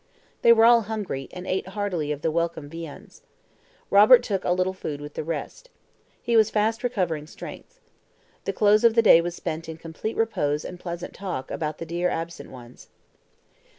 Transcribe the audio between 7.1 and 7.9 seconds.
strength.